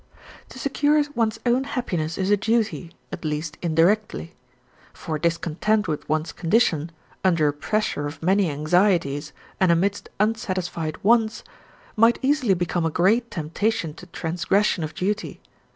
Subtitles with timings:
[0.49, 4.33] To secure one's own happiness is a duty, at least indirectly;
[4.93, 6.89] for discontent with one's condition,
[7.23, 11.43] under a pressure of many anxieties and amidst unsatisfied wants,
[11.95, 15.39] might easily become a great temptation to transgression of duty.